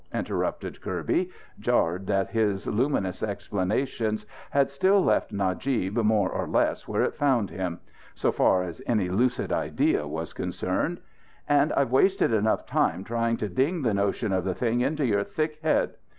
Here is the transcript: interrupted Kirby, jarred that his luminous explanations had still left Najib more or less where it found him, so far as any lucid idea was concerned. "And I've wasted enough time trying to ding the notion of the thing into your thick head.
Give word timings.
interrupted 0.15 0.81
Kirby, 0.81 1.29
jarred 1.59 2.07
that 2.07 2.31
his 2.31 2.65
luminous 2.65 3.21
explanations 3.21 4.25
had 4.49 4.67
still 4.71 4.99
left 5.03 5.31
Najib 5.31 5.93
more 5.95 6.31
or 6.31 6.47
less 6.47 6.87
where 6.87 7.03
it 7.03 7.13
found 7.13 7.51
him, 7.51 7.79
so 8.15 8.31
far 8.31 8.63
as 8.63 8.81
any 8.87 9.09
lucid 9.09 9.51
idea 9.53 10.07
was 10.07 10.33
concerned. 10.33 10.99
"And 11.47 11.71
I've 11.73 11.91
wasted 11.91 12.33
enough 12.33 12.65
time 12.65 13.03
trying 13.03 13.37
to 13.37 13.47
ding 13.47 13.83
the 13.83 13.93
notion 13.93 14.33
of 14.33 14.43
the 14.43 14.55
thing 14.55 14.81
into 14.81 15.05
your 15.05 15.23
thick 15.23 15.59
head. 15.61 15.93